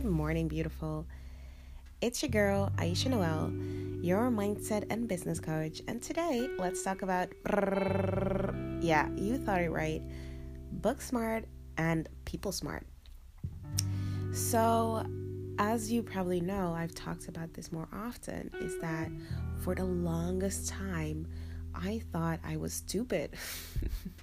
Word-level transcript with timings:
Good 0.00 0.10
morning, 0.10 0.48
beautiful. 0.48 1.06
It's 2.00 2.22
your 2.22 2.30
girl, 2.30 2.72
Ayesha 2.78 3.10
Noëlle, 3.10 4.02
your 4.02 4.30
mindset 4.30 4.86
and 4.88 5.06
business 5.06 5.38
coach. 5.38 5.82
And 5.88 6.00
today, 6.00 6.48
let's 6.58 6.82
talk 6.82 7.02
about 7.02 7.28
yeah, 8.80 9.10
you 9.14 9.36
thought 9.36 9.60
it 9.60 9.70
right 9.70 10.00
book 10.72 11.02
smart 11.02 11.44
and 11.76 12.08
people 12.24 12.50
smart. 12.50 12.86
So, 14.32 15.04
as 15.58 15.92
you 15.92 16.02
probably 16.02 16.40
know, 16.40 16.72
I've 16.74 16.94
talked 16.94 17.28
about 17.28 17.52
this 17.52 17.70
more 17.70 17.88
often, 17.92 18.50
is 18.58 18.80
that 18.80 19.10
for 19.62 19.74
the 19.74 19.84
longest 19.84 20.66
time, 20.66 21.26
I 21.74 22.00
thought 22.10 22.40
I 22.42 22.56
was 22.56 22.72
stupid. 22.72 23.34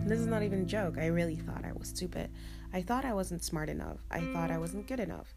this 0.00 0.20
is 0.20 0.26
not 0.26 0.42
even 0.42 0.62
a 0.62 0.64
joke. 0.64 0.96
I 0.96 1.08
really 1.08 1.36
thought 1.36 1.66
I 1.66 1.72
was 1.72 1.88
stupid. 1.88 2.30
I 2.72 2.82
thought 2.82 3.04
I 3.04 3.12
wasn't 3.12 3.42
smart 3.44 3.68
enough. 3.68 3.98
I 4.10 4.20
thought 4.32 4.50
I 4.50 4.58
wasn't 4.58 4.86
good 4.86 5.00
enough. 5.00 5.34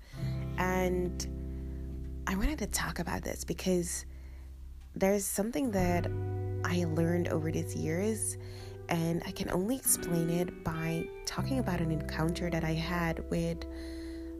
And 0.57 1.27
I 2.27 2.35
wanted 2.35 2.59
to 2.59 2.67
talk 2.67 2.99
about 2.99 3.23
this 3.23 3.43
because 3.43 4.05
there's 4.95 5.25
something 5.25 5.71
that 5.71 6.07
I 6.63 6.85
learned 6.85 7.27
over 7.27 7.51
these 7.51 7.75
years, 7.75 8.37
and 8.89 9.21
I 9.25 9.31
can 9.31 9.51
only 9.51 9.75
explain 9.75 10.29
it 10.29 10.63
by 10.63 11.07
talking 11.25 11.59
about 11.59 11.81
an 11.81 11.91
encounter 11.91 12.49
that 12.49 12.63
I 12.63 12.73
had 12.73 13.29
with 13.29 13.65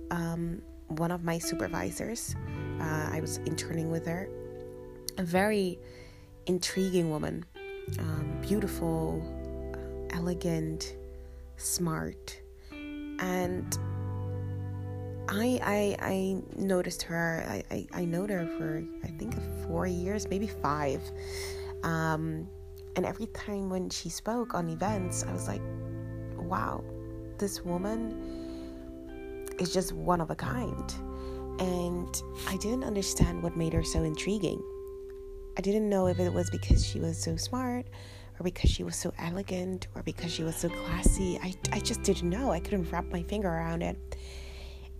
um, 0.09 0.61
one 0.87 1.11
of 1.11 1.23
my 1.23 1.37
supervisors. 1.37 2.35
Uh, 2.79 3.09
I 3.11 3.19
was 3.19 3.37
interning 3.39 3.91
with 3.91 4.05
her, 4.07 4.29
a 5.17 5.23
very 5.23 5.77
intriguing 6.45 7.09
woman, 7.09 7.45
um, 7.99 8.37
beautiful, 8.41 9.21
elegant, 10.11 10.95
smart 11.57 12.41
and 13.19 13.77
I 15.27 15.59
I 15.63 15.95
I 15.99 16.41
noticed 16.55 17.01
her. 17.03 17.45
I 17.47 17.63
I, 17.71 17.87
I 17.93 18.05
know 18.05 18.27
her 18.27 18.47
for 18.57 18.83
I 19.03 19.07
think 19.07 19.35
four 19.67 19.87
years, 19.87 20.29
maybe 20.29 20.47
five. 20.47 21.01
Um, 21.83 22.47
and 22.95 23.05
every 23.05 23.27
time 23.27 23.69
when 23.69 23.89
she 23.89 24.09
spoke 24.09 24.53
on 24.53 24.69
events, 24.69 25.23
I 25.27 25.33
was 25.33 25.47
like, 25.47 25.61
wow, 26.37 26.83
this 27.37 27.63
woman 27.63 29.53
is 29.59 29.73
just 29.73 29.91
one 29.91 30.21
of 30.21 30.31
a 30.31 30.35
kind. 30.35 30.93
And 31.59 32.21
I 32.47 32.57
didn't 32.57 32.83
understand 32.83 33.43
what 33.43 33.55
made 33.55 33.73
her 33.73 33.83
so 33.83 34.03
intriguing. 34.03 34.61
I 35.57 35.61
didn't 35.61 35.89
know 35.89 36.07
if 36.07 36.19
it 36.19 36.33
was 36.33 36.49
because 36.49 36.85
she 36.85 36.99
was 36.99 37.17
so 37.17 37.35
smart 37.35 37.85
or 38.39 38.43
because 38.43 38.69
she 38.69 38.83
was 38.83 38.95
so 38.95 39.13
elegant 39.17 39.87
or 39.95 40.03
because 40.03 40.31
she 40.31 40.43
was 40.43 40.55
so 40.55 40.69
classy. 40.69 41.39
I, 41.41 41.53
I 41.71 41.79
just 41.79 42.03
didn't 42.03 42.29
know. 42.29 42.51
I 42.51 42.59
couldn't 42.59 42.91
wrap 42.91 43.05
my 43.05 43.23
finger 43.23 43.47
around 43.47 43.81
it. 43.81 44.17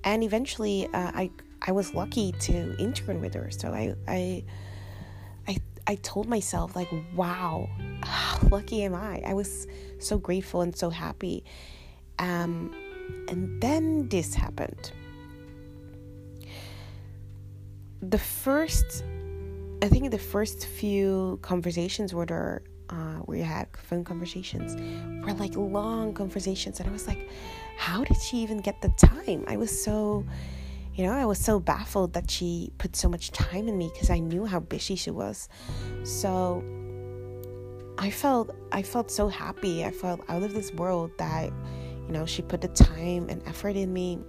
And 0.04 0.24
eventually, 0.24 0.88
uh, 0.94 1.12
I 1.14 1.32
I 1.62 1.72
was 1.72 1.94
lucky 1.96 2.32
to 2.32 2.78
intern 2.78 3.22
with 3.22 3.34
her. 3.34 3.50
So 3.52 3.72
I 3.74 3.96
I 4.08 4.44
I 5.48 5.58
I 5.88 5.96
told 5.96 6.28
myself 6.28 6.76
like, 6.76 6.90
wow, 7.16 7.68
how 8.04 8.48
lucky 8.50 8.84
am 8.84 8.94
I? 8.96 9.22
I 9.26 9.34
was 9.34 9.68
so 10.00 10.18
grateful 10.18 10.62
and 10.62 10.76
so 10.76 10.90
happy. 10.90 11.44
Um, 12.20 12.74
and 13.28 13.62
then 13.62 14.08
this 14.10 14.36
happened. 14.36 14.92
The 18.02 18.18
first, 18.20 19.04
I 19.82 19.88
think 19.88 20.12
the 20.12 20.20
first 20.20 20.68
few 20.68 21.40
conversations 21.42 22.14
with 22.14 22.30
her 22.30 22.62
uh, 22.90 23.22
we 23.26 23.40
had 23.40 23.68
phone 23.78 24.04
conversations 24.04 24.76
were 25.26 25.34
like 25.34 25.56
long 25.56 26.14
conversations 26.14 26.80
and 26.80 26.88
i 26.88 26.92
was 26.92 27.08
like 27.08 27.30
how 27.78 28.04
did 28.04 28.18
she 28.22 28.38
even 28.38 28.60
get 28.60 28.82
the 28.82 28.90
time? 28.90 29.44
I 29.48 29.58
was 29.58 29.84
so 29.84 30.26
you 30.94 31.06
know 31.06 31.12
i 31.12 31.26
was 31.26 31.40
so 31.40 31.60
baffled 31.60 32.14
that 32.14 32.32
she 32.32 32.72
put 32.78 32.96
so 32.96 33.10
much 33.10 33.32
time 33.32 33.68
in 33.68 33.78
me 33.78 33.90
because 33.94 34.10
i 34.10 34.20
knew 34.20 34.46
how 34.46 34.60
busy 34.60 34.96
she 34.96 35.12
was. 35.12 35.50
So 36.04 36.64
i 37.98 38.10
felt 38.10 38.56
i 38.72 38.82
felt 38.82 39.12
so 39.12 39.28
happy. 39.28 39.84
I 39.84 39.92
felt 39.92 40.22
out 40.30 40.44
of 40.44 40.54
this 40.54 40.72
world 40.74 41.12
that 41.18 41.52
you 42.08 42.12
know 42.12 42.26
she 42.26 42.42
put 42.42 42.62
the 42.62 42.70
time 42.70 43.30
and 43.30 43.44
effort 43.48 43.76
in 43.76 43.92
me. 43.92 44.20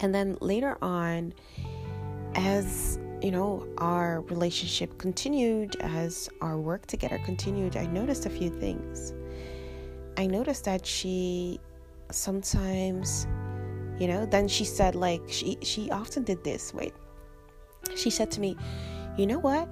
And 0.00 0.12
then 0.12 0.36
later 0.40 0.76
on 0.82 1.32
as 2.34 2.98
you 3.24 3.30
know, 3.30 3.66
our 3.78 4.20
relationship 4.28 4.98
continued, 4.98 5.76
as 5.80 6.28
our 6.42 6.58
work 6.58 6.84
together 6.84 7.18
continued, 7.24 7.74
I 7.74 7.86
noticed 7.86 8.26
a 8.26 8.30
few 8.30 8.50
things. 8.50 9.14
I 10.18 10.26
noticed 10.26 10.66
that 10.66 10.84
she 10.84 11.58
sometimes, 12.10 13.26
you 13.98 14.08
know, 14.08 14.26
then 14.26 14.46
she 14.46 14.66
said, 14.66 14.94
like, 14.94 15.22
she, 15.28 15.56
she 15.62 15.90
often 15.90 16.24
did 16.24 16.44
this. 16.44 16.74
Wait, 16.74 16.92
she 17.96 18.10
said 18.10 18.30
to 18.32 18.42
me, 18.42 18.58
you 19.16 19.26
know 19.26 19.38
what? 19.38 19.70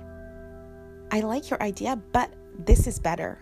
I 1.11 1.21
like 1.21 1.51
your 1.51 1.63
idea, 1.63 1.97
but 2.13 2.33
this 2.59 2.87
is 2.87 2.99
better. 2.99 3.39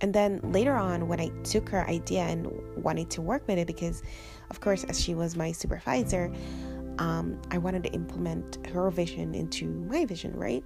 And 0.00 0.14
then 0.14 0.38
later 0.44 0.76
on, 0.76 1.08
when 1.08 1.20
I 1.20 1.30
took 1.42 1.68
her 1.70 1.84
idea 1.88 2.20
and 2.20 2.52
wanted 2.76 3.10
to 3.10 3.20
work 3.20 3.48
with 3.48 3.58
it, 3.58 3.66
because 3.66 4.04
of 4.50 4.60
course, 4.60 4.84
as 4.84 5.00
she 5.00 5.16
was 5.16 5.34
my 5.34 5.50
supervisor, 5.50 6.32
um, 7.00 7.40
I 7.50 7.58
wanted 7.58 7.82
to 7.84 7.90
implement 7.90 8.64
her 8.68 8.90
vision 8.90 9.34
into 9.34 9.66
my 9.66 10.04
vision, 10.04 10.36
right? 10.36 10.62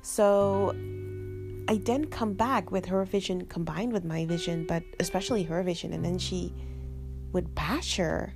So 0.00 0.74
I 1.68 1.76
then 1.76 2.06
come 2.06 2.34
back 2.34 2.70
with 2.70 2.86
her 2.86 3.04
vision 3.04 3.46
combined 3.46 3.92
with 3.92 4.04
my 4.04 4.24
vision, 4.24 4.64
but 4.66 4.84
especially 5.00 5.42
her 5.42 5.62
vision, 5.62 5.92
and 5.92 6.04
then 6.04 6.18
she 6.18 6.54
would 7.32 7.54
bash 7.54 7.96
her 7.96 8.34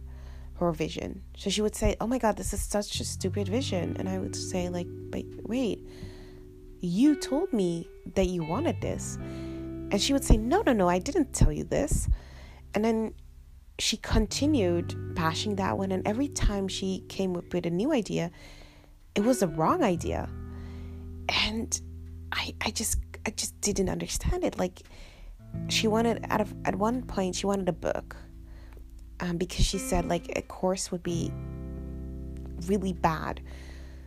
her 0.54 0.72
vision. 0.72 1.22
So 1.36 1.50
she 1.50 1.62
would 1.62 1.74
say, 1.74 1.96
"Oh 2.00 2.06
my 2.06 2.18
God, 2.18 2.36
this 2.36 2.52
is 2.52 2.60
such 2.60 2.98
a 3.00 3.04
stupid 3.04 3.48
vision," 3.48 3.96
and 3.98 4.08
I 4.08 4.18
would 4.18 4.34
say, 4.34 4.68
"Like, 4.68 4.88
but 5.10 5.24
wait, 5.44 5.86
you 6.80 7.14
told 7.14 7.52
me 7.52 7.88
that 8.14 8.26
you 8.26 8.42
wanted 8.42 8.80
this," 8.80 9.16
and 9.16 10.00
she 10.00 10.12
would 10.12 10.24
say, 10.24 10.36
"No, 10.36 10.62
no, 10.66 10.72
no, 10.72 10.88
I 10.88 10.98
didn't 10.98 11.32
tell 11.32 11.52
you 11.52 11.64
this," 11.64 12.08
and 12.74 12.84
then 12.84 13.14
she 13.78 13.96
continued 13.98 15.14
bashing 15.14 15.56
that 15.56 15.76
one, 15.76 15.92
and 15.92 16.06
every 16.06 16.28
time 16.28 16.68
she 16.68 17.04
came 17.08 17.36
up 17.36 17.52
with 17.52 17.66
a 17.66 17.70
new 17.70 17.92
idea, 17.92 18.30
it 19.14 19.24
was 19.24 19.42
a 19.42 19.48
wrong 19.48 19.82
idea. 19.82 20.28
And 21.28 21.80
I 22.32 22.54
I 22.60 22.70
just 22.70 22.98
I 23.26 23.30
just 23.30 23.60
didn't 23.60 23.88
understand 23.88 24.44
it. 24.44 24.58
Like 24.58 24.82
she 25.68 25.88
wanted 25.88 26.24
of 26.30 26.54
at 26.64 26.76
one 26.76 27.02
point 27.02 27.34
she 27.36 27.46
wanted 27.46 27.68
a 27.68 27.72
book. 27.72 28.16
Um, 29.18 29.38
because 29.38 29.64
she 29.64 29.78
said 29.78 30.06
like 30.06 30.30
a 30.36 30.42
course 30.42 30.92
would 30.92 31.02
be 31.02 31.32
really 32.66 32.92
bad. 32.92 33.40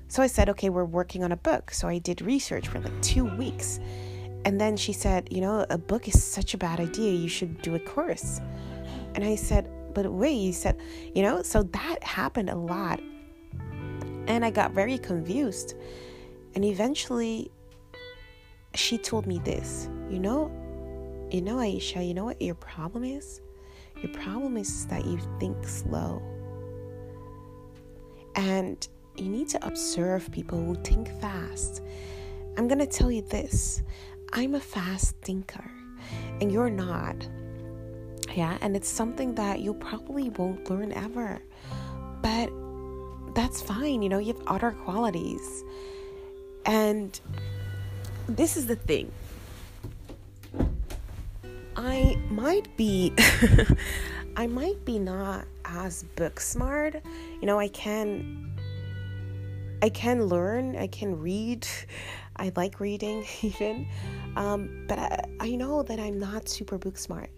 So 0.08 0.24
I 0.24 0.28
said, 0.28 0.50
okay, 0.50 0.70
we're 0.70 0.86
working 0.86 1.24
on 1.24 1.32
a 1.32 1.38
book. 1.38 1.72
So 1.72 1.88
I 1.88 2.00
did 2.00 2.22
research 2.22 2.68
for 2.68 2.80
like 2.80 3.00
two 3.02 3.26
weeks. 3.26 3.80
And 4.46 4.60
then 4.60 4.78
she 4.78 4.94
said, 4.94 5.28
you 5.32 5.42
know, 5.42 5.66
a 5.70 5.78
book 5.78 6.08
is 6.08 6.24
such 6.24 6.54
a 6.54 6.58
bad 6.58 6.80
idea. 6.80 7.12
You 7.14 7.28
should 7.28 7.62
do 7.62 7.76
a 7.76 7.80
course. 7.80 8.42
And 9.16 9.24
I 9.24 9.36
said, 9.36 9.70
But 9.94 10.12
wait, 10.12 10.34
you 10.34 10.54
said, 10.54 10.80
you 11.14 11.24
know, 11.24 11.42
so 11.42 11.64
that 11.64 12.04
happened 12.04 12.50
a 12.50 12.56
lot. 12.56 13.02
And 14.28 14.46
I 14.46 14.52
got 14.52 14.74
very 14.74 14.98
confused. 14.98 15.76
And 16.56 16.64
eventually, 16.64 17.52
she 18.76 18.98
told 18.98 19.26
me 19.26 19.40
this, 19.40 19.90
you 20.10 20.20
know, 20.20 20.52
you 21.32 21.42
know, 21.42 21.60
Ayesha, 21.60 22.04
you 22.04 22.14
know 22.14 22.26
what 22.26 22.42
your 22.42 22.56
problem 22.56 23.04
is? 23.04 23.42
Your 24.02 24.12
problem 24.14 24.58
is 24.58 24.86
that 24.88 25.06
you 25.06 25.20
think 25.40 25.68
slow. 25.68 26.22
And 28.36 28.88
you 29.18 29.26
need 29.26 29.50
to 29.50 29.66
observe 29.66 30.32
people 30.32 30.64
who 30.64 30.76
think 30.76 31.10
fast. 31.20 31.82
I'm 32.58 32.68
going 32.68 32.80
to 32.80 32.88
tell 32.88 33.12
you 33.12 33.22
this 33.22 33.84
I'm 34.34 34.56
a 34.56 34.60
fast 34.60 35.16
thinker, 35.22 35.70
and 36.40 36.52
you're 36.52 36.70
not. 36.70 37.28
Yeah, 38.36 38.58
and 38.62 38.76
it's 38.76 38.90
something 38.90 39.36
that 39.36 39.60
you 39.60 39.74
probably 39.74 40.30
won't 40.30 40.70
learn 40.70 40.92
ever. 40.94 41.42
But 42.22 42.52
that's 43.36 43.62
fine, 43.62 44.02
you 44.02 44.10
know, 44.10 44.20
you 44.20 44.34
have 44.34 44.48
other 44.48 44.72
qualities. 44.72 45.64
And 46.66 47.20
this 48.28 48.58
is 48.58 48.68
the 48.68 48.76
thing. 48.76 49.12
I 51.76 52.18
might 52.30 52.76
be 52.76 53.14
I 54.36 54.48
might 54.48 54.84
be 54.86 55.00
not 55.00 55.46
as 55.66 56.04
book 56.16 56.40
smart. 56.40 56.96
You 57.42 57.48
know, 57.48 57.60
I 57.60 57.70
can 57.70 58.52
I 59.82 59.90
can 59.90 60.26
learn, 60.26 60.76
I 60.76 60.88
can 60.88 61.20
read. 61.20 61.66
I 62.36 62.52
like 62.56 62.80
reading 62.80 63.26
even. 63.42 63.88
Um, 64.36 64.86
but 64.88 65.00
I, 65.00 65.24
I 65.40 65.56
know 65.56 65.84
that 65.84 66.00
I'm 66.00 66.20
not 66.20 66.50
super 66.50 66.78
book 66.78 66.98
smart. 66.98 67.30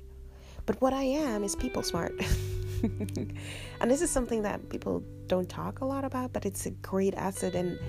But 0.65 0.81
what 0.81 0.93
I 0.93 1.03
am 1.03 1.43
is 1.43 1.55
people 1.55 1.83
smart. 1.83 2.13
and 2.83 3.91
this 3.91 4.01
is 4.01 4.09
something 4.09 4.43
that 4.43 4.69
people 4.69 5.03
don't 5.27 5.49
talk 5.49 5.81
a 5.81 5.85
lot 5.85 6.03
about, 6.03 6.33
but 6.33 6.45
it's 6.45 6.65
a 6.65 6.71
great 6.71 7.13
asset. 7.15 7.55
And 7.55 7.79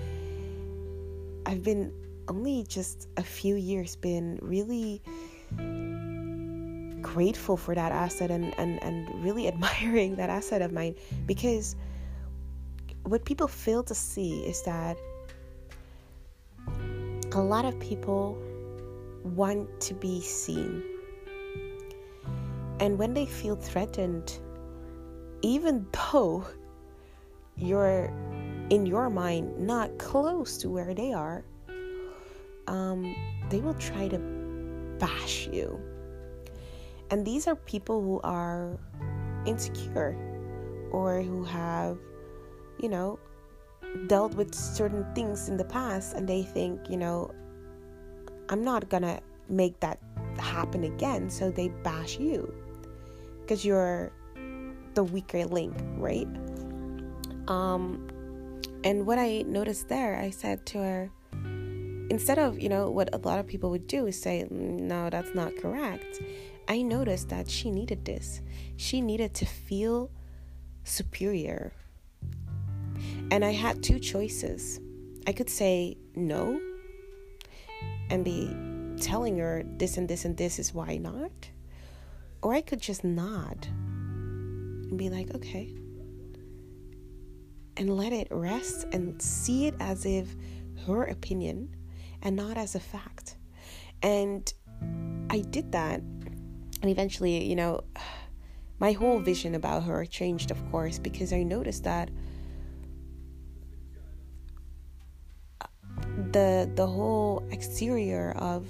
I've 1.45 1.63
been 1.63 1.93
only 2.27 2.65
just 2.67 3.07
a 3.17 3.23
few 3.23 3.55
years 3.55 3.95
been 3.95 4.39
really 4.41 5.01
grateful 7.01 7.57
for 7.57 7.75
that 7.75 7.91
asset 7.91 8.31
and, 8.31 8.57
and, 8.57 8.81
and 8.81 9.23
really 9.23 9.47
admiring 9.53 10.15
that 10.15 10.29
asset 10.29 10.61
of 10.61 10.71
mine 10.71 10.95
because 11.25 11.75
what 13.03 13.25
people 13.25 13.47
fail 13.47 13.83
to 13.83 13.93
see 13.93 14.39
is 14.45 14.63
that 14.63 14.97
a 17.33 17.41
lot 17.41 17.65
of 17.65 17.77
people 17.79 18.37
want 19.23 19.67
to 19.81 19.93
be 19.93 20.21
seen. 20.21 20.83
And 22.83 22.99
when 22.99 23.13
they 23.13 23.25
feel 23.25 23.55
threatened, 23.55 24.39
even 25.41 25.87
though 26.11 26.45
you're 27.55 28.11
in 28.69 28.85
your 28.85 29.09
mind 29.09 29.57
not 29.57 29.97
close 29.97 30.57
to 30.57 30.69
where 30.69 30.93
they 30.93 31.13
are, 31.13 31.45
um, 32.67 33.15
they 33.49 33.61
will 33.61 33.73
try 33.75 34.09
to 34.09 34.19
bash 34.99 35.47
you. 35.47 35.79
And 37.09 37.25
these 37.25 37.47
are 37.47 37.55
people 37.55 38.01
who 38.01 38.19
are 38.21 38.77
insecure 39.45 40.17
or 40.91 41.21
who 41.21 41.45
have, 41.45 41.97
you 42.79 42.89
know, 42.89 43.17
dealt 44.07 44.33
with 44.35 44.53
certain 44.53 45.05
things 45.15 45.47
in 45.47 45.55
the 45.55 45.63
past 45.63 46.15
and 46.15 46.27
they 46.27 46.43
think, 46.43 46.89
you 46.89 46.97
know, 46.97 47.31
I'm 48.49 48.61
not 48.61 48.89
gonna 48.89 49.21
make 49.47 49.79
that 49.79 49.99
happen 50.37 50.83
again. 50.83 51.29
So 51.29 51.49
they 51.49 51.69
bash 51.69 52.19
you 52.19 52.53
because 53.43 53.65
you're 53.65 54.11
the 54.93 55.03
weaker 55.03 55.45
link, 55.45 55.75
right? 55.97 56.27
Um, 57.47 58.07
and 58.83 59.05
what 59.05 59.19
I 59.19 59.43
noticed 59.43 59.89
there, 59.89 60.17
I 60.17 60.29
said 60.29 60.65
to 60.67 60.77
her, 60.79 61.11
instead 62.09 62.39
of, 62.39 62.59
you 62.59 62.69
know, 62.69 62.89
what 62.89 63.13
a 63.13 63.17
lot 63.17 63.39
of 63.39 63.47
people 63.47 63.69
would 63.71 63.87
do 63.87 64.07
is 64.07 64.19
say, 64.19 64.47
no, 64.49 65.09
that's 65.09 65.33
not 65.35 65.55
correct. 65.57 66.21
I 66.67 66.81
noticed 66.81 67.29
that 67.29 67.49
she 67.49 67.71
needed 67.71 68.05
this. 68.05 68.41
She 68.77 69.01
needed 69.01 69.33
to 69.35 69.45
feel 69.45 70.09
superior. 70.83 71.73
And 73.31 73.43
I 73.43 73.51
had 73.51 73.83
two 73.83 73.99
choices. 73.99 74.79
I 75.27 75.33
could 75.33 75.49
say 75.49 75.97
no 76.15 76.59
and 78.09 78.23
be 78.23 78.55
telling 79.01 79.37
her 79.39 79.63
this 79.77 79.97
and 79.97 80.07
this 80.07 80.25
and 80.25 80.37
this 80.37 80.59
is 80.59 80.73
why 80.73 80.97
not. 80.97 81.31
Or 82.43 82.53
I 82.53 82.61
could 82.61 82.81
just 82.81 83.05
nod 83.05 83.65
and 83.71 84.97
be 84.97 85.09
like, 85.09 85.33
okay. 85.33 85.73
And 87.77 87.95
let 87.95 88.11
it 88.11 88.27
rest 88.29 88.85
and 88.91 89.19
see 89.21 89.67
it 89.67 89.75
as 89.79 90.05
if 90.05 90.35
her 90.85 91.05
opinion 91.05 91.73
and 92.21 92.35
not 92.35 92.57
as 92.57 92.75
a 92.75 92.81
fact. 92.81 93.37
And 94.01 94.53
I 95.29 95.39
did 95.39 95.71
that. 95.71 96.01
And 96.01 96.91
eventually, 96.91 97.45
you 97.45 97.55
know, 97.55 97.85
my 98.77 98.91
whole 98.91 99.19
vision 99.19 99.55
about 99.55 99.83
her 99.83 100.05
changed, 100.05 100.51
of 100.51 100.69
course, 100.69 100.99
because 100.99 101.31
I 101.31 101.43
noticed 101.43 101.85
that 101.85 102.09
uh, 105.61 105.67
the 106.33 106.69
the 106.75 106.85
whole 106.85 107.47
exterior 107.51 108.33
of 108.37 108.67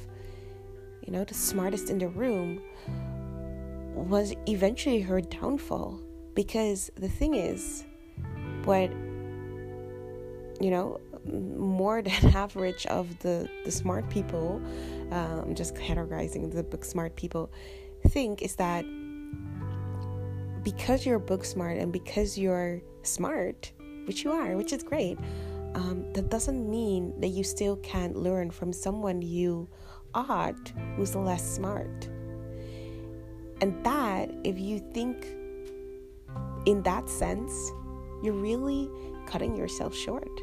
you 1.01 1.11
know 1.11 1.23
the 1.23 1.33
smartest 1.33 1.89
in 1.89 1.97
the 1.97 2.09
room 2.09 2.61
was 3.93 4.33
eventually 4.47 5.01
her 5.01 5.21
downfall. 5.21 5.99
Because 6.35 6.89
the 6.95 7.09
thing 7.09 7.35
is 7.35 7.85
what 8.65 8.91
you 10.61 10.71
know 10.71 10.99
more 11.25 12.01
than 12.07 12.35
average 12.35 12.85
of 12.87 13.17
the 13.19 13.49
the 13.65 13.71
smart 13.71 14.09
people 14.09 14.61
um, 15.11 15.53
just 15.53 15.75
categorizing 15.75 16.51
the 16.53 16.63
book 16.63 16.83
smart 16.85 17.15
people 17.15 17.51
think 18.07 18.41
is 18.41 18.55
that 18.55 18.85
because 20.63 21.05
you're 21.05 21.19
book 21.19 21.43
smart 21.43 21.77
and 21.77 21.91
because 21.91 22.37
you're 22.37 22.81
smart 23.03 23.71
which 24.05 24.23
you 24.23 24.31
are 24.31 24.55
which 24.55 24.73
is 24.73 24.83
great 24.83 25.17
um, 25.75 26.05
that 26.13 26.29
doesn't 26.29 26.69
mean 26.69 27.19
that 27.19 27.29
you 27.29 27.43
still 27.43 27.77
can't 27.77 28.15
learn 28.15 28.51
from 28.51 28.71
someone 28.71 29.21
you 29.21 29.67
ought 30.13 30.71
who's 30.95 31.15
less 31.15 31.43
smart 31.43 32.09
and 33.63 33.81
that 33.85 34.29
if 34.43 34.59
you 34.59 34.77
think 34.93 35.25
in 36.65 36.83
that 36.83 37.09
sense 37.09 37.71
you're 38.21 38.33
really 38.33 38.89
cutting 39.25 39.55
yourself 39.55 39.95
short 39.95 40.41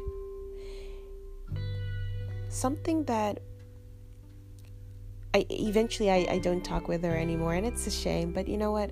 something 2.49 3.03
that 3.03 3.39
I 5.35 5.45
eventually 5.51 6.09
I, 6.09 6.25
I 6.31 6.39
don't 6.39 6.65
talk 6.65 6.87
with 6.87 7.03
her 7.03 7.15
anymore 7.15 7.53
and 7.53 7.63
it's 7.63 7.85
a 7.85 7.91
shame 7.91 8.31
but 8.31 8.47
you 8.47 8.57
know 8.57 8.71
what 8.71 8.89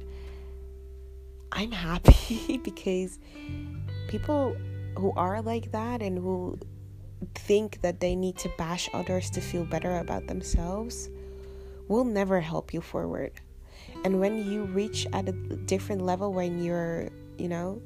I'm 1.52 1.72
happy 1.72 2.58
because 2.64 3.18
people 4.10 4.56
who 4.96 5.12
are 5.16 5.42
like 5.42 5.72
that 5.72 6.04
and 6.04 6.20
who 6.20 6.60
think 7.34 7.82
that 7.82 8.00
they 8.00 8.16
need 8.16 8.38
to 8.38 8.52
bash 8.60 8.92
others 8.94 9.32
to 9.32 9.42
feel 9.42 9.66
better 9.66 9.98
about 9.98 10.28
themselves 10.28 11.10
will 11.88 12.06
never 12.06 12.40
help 12.40 12.72
you 12.72 12.82
forward. 12.82 13.32
And 14.04 14.20
when 14.20 14.50
you 14.50 14.64
reach 14.64 15.08
at 15.14 15.28
a 15.28 15.32
different 15.32 16.02
level 16.02 16.34
when 16.34 16.64
you're, 16.64 17.10
you 17.38 17.50
know, 17.50 17.82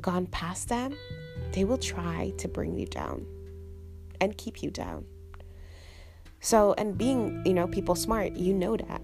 gone 0.00 0.26
past 0.26 0.68
them, 0.68 0.96
they 1.52 1.64
will 1.64 1.78
try 1.78 2.32
to 2.38 2.48
bring 2.48 2.78
you 2.78 2.86
down 2.86 3.26
and 4.20 4.36
keep 4.36 4.62
you 4.62 4.70
down. 4.70 5.04
So, 6.40 6.74
and 6.78 6.96
being, 6.96 7.42
you 7.44 7.54
know, 7.54 7.66
people 7.66 7.94
smart, 7.94 8.34
you 8.36 8.54
know 8.54 8.76
that. 8.76 9.02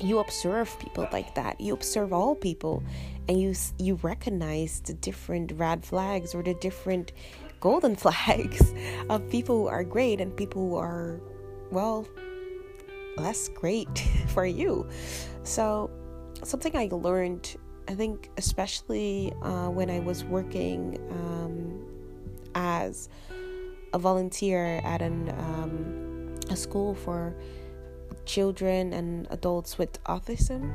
You 0.00 0.18
observe 0.18 0.76
people 0.78 1.06
like 1.12 1.34
that. 1.34 1.60
You 1.60 1.74
observe 1.74 2.12
all 2.12 2.34
people 2.34 2.82
and 3.28 3.40
you 3.40 3.54
you 3.78 3.94
recognize 4.02 4.80
the 4.80 4.94
different 4.94 5.52
red 5.52 5.84
flags 5.84 6.34
or 6.34 6.42
the 6.42 6.54
different 6.54 7.12
golden 7.60 7.96
flags 8.04 8.74
of 9.08 9.28
people 9.30 9.62
who 9.62 9.66
are 9.68 9.84
great 9.84 10.20
and 10.20 10.36
people 10.36 10.68
who 10.68 10.76
are 10.76 11.20
well 11.70 12.06
less 13.16 13.48
great 13.48 13.98
for 14.28 14.46
you. 14.46 14.88
So, 15.42 15.90
something 16.42 16.76
I 16.76 16.88
learned, 16.90 17.56
I 17.88 17.94
think, 17.94 18.30
especially 18.36 19.32
uh, 19.42 19.68
when 19.68 19.90
I 19.90 20.00
was 20.00 20.24
working 20.24 20.98
um, 21.10 21.84
as 22.54 23.08
a 23.92 23.98
volunteer 23.98 24.80
at 24.84 25.02
an 25.02 25.30
um, 25.38 26.34
a 26.50 26.56
school 26.56 26.94
for 26.94 27.34
children 28.26 28.92
and 28.92 29.26
adults 29.30 29.78
with 29.78 30.02
autism, 30.04 30.72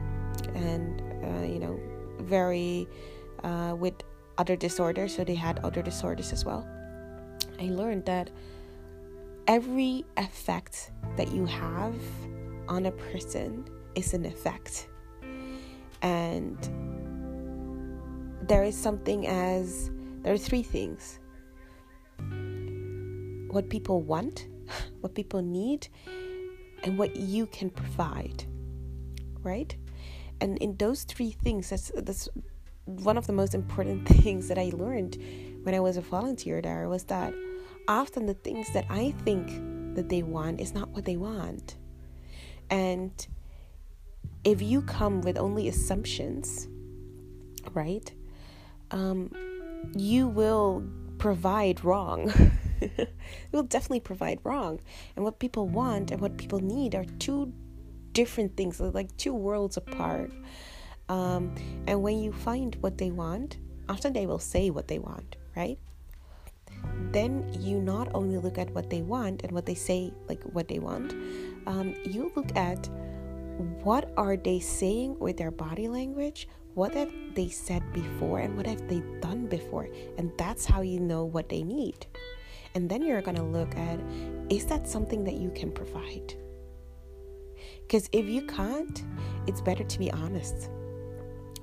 and 0.56 1.02
uh, 1.24 1.46
you 1.46 1.60
know, 1.60 1.80
very 2.20 2.88
uh, 3.44 3.76
with 3.78 3.96
other 4.38 4.56
disorders, 4.56 5.16
so 5.16 5.24
they 5.24 5.36
had 5.36 5.60
other 5.60 5.82
disorders 5.82 6.32
as 6.32 6.46
well. 6.46 6.68
I 7.60 7.66
learned 7.66 8.06
that 8.06 8.30
every 9.50 10.06
effect 10.18 10.92
that 11.18 11.32
you 11.32 11.44
have 11.44 11.96
on 12.68 12.86
a 12.86 12.92
person 12.92 13.66
is 13.96 14.14
an 14.14 14.24
effect, 14.24 14.88
and 16.04 16.58
there 18.48 18.64
is 18.64 18.78
something 18.78 19.28
as 19.28 19.90
there 20.22 20.34
are 20.34 20.38
three 20.38 20.64
things 20.64 21.20
what 23.50 23.68
people 23.70 24.02
want, 24.02 24.48
what 25.02 25.16
people 25.16 25.42
need, 25.42 25.88
and 26.84 27.00
what 27.00 27.16
you 27.16 27.48
can 27.48 27.72
provide. 27.72 28.44
Right? 29.42 29.76
And 30.42 30.60
in 30.60 30.78
those 30.78 31.04
three 31.06 31.32
things, 31.32 31.72
that's 31.72 31.92
that's 31.96 32.30
one 32.86 33.18
of 33.18 33.26
the 33.26 33.34
most 33.34 33.56
important 33.56 34.08
things 34.24 34.48
that 34.48 34.60
I 34.60 34.70
learned 34.76 35.18
when 35.64 35.74
I 35.74 35.80
was 35.80 35.98
a 35.98 36.02
volunteer 36.02 36.62
there 36.62 36.88
was 36.88 37.06
that 37.06 37.34
often 37.90 38.28
the 38.28 38.36
things 38.36 38.72
that 38.74 38.86
I 38.90 39.12
think 39.26 39.96
that 39.96 40.08
they 40.08 40.24
want 40.24 40.62
is 40.62 40.74
not 40.74 40.90
what 40.90 41.04
they 41.04 41.18
want. 41.18 41.76
And 42.70 43.12
if 44.44 44.62
you 44.62 44.84
come 44.84 45.22
with 45.22 45.38
only 45.38 45.68
assumptions, 45.68 46.68
right, 47.74 48.14
um, 48.92 49.32
you 49.96 50.28
will 50.28 50.84
provide 51.18 51.84
wrong. 51.84 52.32
you'll 53.52 53.64
definitely 53.64 54.00
provide 54.00 54.40
wrong. 54.44 54.80
And 55.16 55.26
what 55.26 55.40
people 55.40 55.68
want 55.68 56.12
and 56.12 56.22
what 56.22 56.38
people 56.38 56.60
need 56.60 56.94
are 56.96 57.06
two 57.18 57.52
different 58.14 58.56
things, 58.56 58.80
like 58.80 59.16
two 59.18 59.34
worlds 59.34 59.78
apart. 59.78 60.32
Um, 61.10 61.56
and 61.88 62.04
when 62.04 62.20
you 62.20 62.32
find 62.32 62.76
what 62.82 63.00
they 63.00 63.10
want, 63.10 63.58
often 63.90 64.14
they 64.14 64.28
will 64.28 64.40
say 64.40 64.70
what 64.70 64.88
they 64.88 65.00
want, 65.00 65.36
right? 65.56 65.80
Then 67.12 67.52
you 67.60 67.82
not 67.82 68.10
only 68.14 68.38
look 68.38 68.58
at 68.58 68.70
what 68.72 68.90
they 68.90 69.02
want 69.02 69.44
and 69.44 69.52
what 69.52 69.66
they 69.66 69.76
say, 69.76 70.14
like 70.28 70.44
what 70.44 70.68
they 70.68 70.80
want, 70.80 71.14
um, 71.66 71.96
you 72.06 72.32
look 72.36 72.56
at 72.56 72.90
what 73.84 74.14
are 74.16 74.38
they 74.38 74.60
saying 74.60 75.18
with 75.20 75.38
their 75.38 75.52
body 75.52 75.88
language 75.88 76.48
what 76.76 76.94
have 76.94 77.12
they 77.36 77.50
said 77.50 77.84
before 77.92 78.40
and 78.40 78.56
what 78.56 78.66
have 78.66 78.88
they 78.88 79.02
done 79.20 79.48
before 79.48 79.90
and 80.18 80.32
that's 80.38 80.66
how 80.66 80.80
you 80.80 80.98
know 80.98 81.26
what 81.26 81.50
they 81.50 81.62
need 81.62 82.06
and 82.76 82.90
then 82.90 83.02
you're 83.02 83.22
to 83.22 83.44
look 83.44 83.76
at 83.76 84.00
is 84.50 84.66
that 84.66 84.88
something 84.88 85.24
that 85.24 85.36
you 85.36 85.52
can 85.52 85.72
provide? 85.72 86.34
Because 87.82 88.10
if 88.12 88.26
you 88.26 88.44
can't, 88.44 89.04
it's 89.48 89.62
better 89.62 89.84
to 89.84 90.00
be 90.00 90.12
honest. 90.12 90.70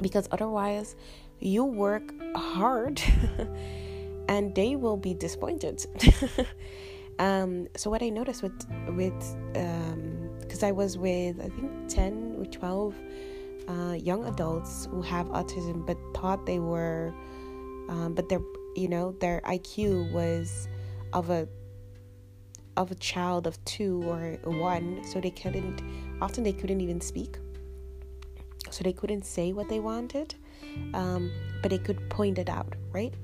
Because 0.01 0.29
otherwise, 0.31 0.97
you 1.39 1.65
work 1.65 2.13
hard 2.37 3.01
and 4.29 4.55
they 4.55 4.77
will 4.77 4.97
be 4.97 5.15
disappointed. 5.15 5.85
um, 7.19 7.69
so 7.77 7.91
what 7.91 8.03
I 8.03 8.09
noticed 8.09 8.43
with 8.43 8.67
with 8.89 9.19
because 9.53 10.63
um, 10.63 10.69
I 10.69 10.73
was 10.73 10.99
with 10.99 11.41
I 11.41 11.49
think 11.49 11.89
ten 11.89 12.37
or 12.39 12.45
twelve 12.47 12.95
uh, 13.69 13.93
young 13.93 14.25
adults 14.27 14.87
who 14.91 15.03
have 15.03 15.27
autism 15.29 15.87
but 15.87 15.97
thought 16.15 16.47
they 16.47 16.59
were, 16.59 17.15
um, 17.89 18.15
but 18.15 18.29
their 18.29 18.41
you 18.75 18.89
know 18.89 19.13
their 19.21 19.41
IQ 19.43 20.13
was 20.13 20.69
of 21.13 21.31
a 21.31 21.49
of 22.77 22.91
a 22.91 22.95
child 22.97 23.47
of 23.47 23.63
two 23.65 24.03
or 24.05 24.39
one, 24.45 25.03
so 25.05 25.21
they 25.21 25.31
couldn't 25.31 25.83
often 26.21 26.45
they 26.45 26.53
couldn't 26.53 26.81
even 26.81 27.01
speak, 27.01 27.39
so 28.71 28.85
they 28.85 28.93
couldn't 28.93 29.25
say 29.25 29.53
what 29.53 29.69
they 29.69 29.81
wanted, 29.81 30.35
um, 30.95 31.31
but 31.63 31.71
they 31.71 31.79
could 31.79 32.09
point 32.11 32.39
it 32.39 32.49
out, 32.49 32.75
right? 32.93 33.15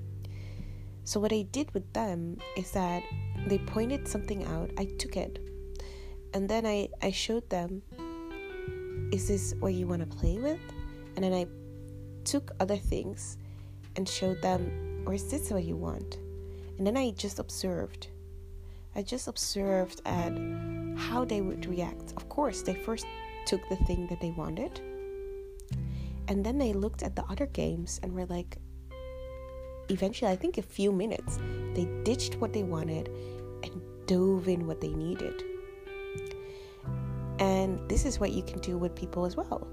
So 1.04 1.18
what 1.18 1.32
I 1.32 1.42
did 1.42 1.73
with 1.75 1.92
them 1.92 2.38
is 2.56 2.71
that 2.73 3.02
they 3.47 3.59
pointed 3.59 4.06
something 4.06 4.44
out, 4.44 4.71
I 4.78 4.85
took 4.99 5.16
it, 5.16 5.40
and 6.32 6.49
then 6.49 6.64
I 6.64 6.88
I 7.02 7.11
showed 7.11 7.49
them, 7.50 7.82
is 9.12 9.28
this 9.28 9.54
what 9.61 9.75
you 9.75 9.87
want 9.87 10.00
to 10.09 10.16
play 10.16 10.38
with? 10.38 10.61
And 11.16 11.25
then 11.25 11.35
I 11.35 11.47
took 12.25 12.52
other 12.61 12.76
things 12.76 13.37
and 13.97 14.09
showed 14.09 14.40
them, 14.42 15.04
or 15.06 15.14
is 15.14 15.28
this 15.30 15.50
what 15.50 15.64
you 15.64 15.76
want? 15.76 16.18
And 16.78 16.87
then 16.87 16.97
I 16.97 17.11
just 17.11 17.38
observed. 17.38 18.09
I 18.94 19.02
just 19.02 19.28
observed 19.28 20.00
at 20.06 20.32
how 20.97 21.25
they 21.25 21.40
would 21.40 21.66
react. 21.66 22.14
Of 22.16 22.28
course, 22.28 22.62
they 22.62 22.75
first 22.75 23.06
took 23.47 23.61
the 23.68 23.76
thing 23.85 24.06
that 24.06 24.21
they 24.21 24.30
wanted. 24.30 24.80
And 26.28 26.44
then 26.44 26.59
they 26.59 26.73
looked 26.73 27.02
at 27.02 27.16
the 27.16 27.25
other 27.25 27.47
games 27.47 28.00
and 28.02 28.12
were 28.12 28.26
like, 28.26 28.56
eventually, 29.92 30.30
I 30.30 30.37
think 30.37 30.58
a 30.58 30.62
few 30.62 30.90
minutes, 30.90 31.38
they 31.75 31.87
ditched 32.02 32.37
what 32.37 32.52
they 32.52 32.62
wanted 32.62 33.08
and 33.62 33.80
dove 34.06 34.49
in 34.49 34.66
what 34.66 34.80
they 34.80 34.88
needed. 34.88 35.42
And 37.38 37.88
this 37.88 38.04
is 38.04 38.18
what 38.18 38.32
you 38.32 38.42
can 38.42 38.58
do 38.61 38.78
with 38.78 38.94
people 38.94 39.25
as 39.25 39.37
well. 39.37 39.66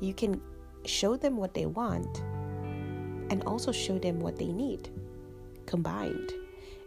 You 0.00 0.14
can 0.14 0.40
show 0.84 1.16
them 1.16 1.36
what 1.36 1.54
they 1.54 1.66
want 1.66 2.18
and 3.30 3.42
also 3.46 3.72
show 3.72 3.98
them 3.98 4.20
what 4.20 4.36
they 4.36 4.52
need 4.52 4.90
combined 5.66 6.32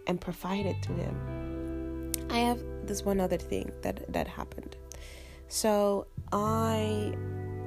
and 0.05 0.22
provide 0.22 0.65
it 0.65 0.81
to 0.84 0.93
them. 0.93 2.12
I 2.29 2.39
have 2.39 2.62
this 2.84 3.03
one 3.03 3.19
other 3.19 3.38
thing 3.38 3.72
that 3.81 4.12
that 4.13 4.27
happened. 4.27 4.75
So 5.48 6.07
I 6.31 7.13